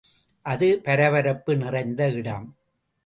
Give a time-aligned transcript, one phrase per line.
[0.45, 2.47] அது பரபரப்பு நிறைந்த இடம்.